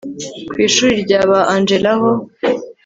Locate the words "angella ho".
1.53-2.11